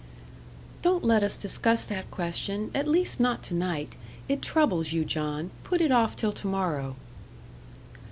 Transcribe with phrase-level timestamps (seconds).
[0.81, 3.97] "Don't let us discuss that question at least, not to night.
[4.27, 5.51] It troubles you, John.
[5.63, 6.95] Put it off till to morrow."